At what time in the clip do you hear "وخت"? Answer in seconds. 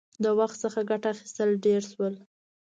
0.39-0.57